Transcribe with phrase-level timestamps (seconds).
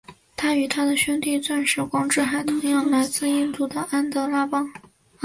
[0.35, 4.73] 它与它的兄弟钻石光之海同样来自印度的安德拉邦。